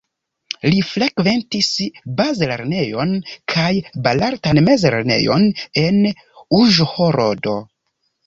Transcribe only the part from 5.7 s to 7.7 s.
en Uĵhorodo.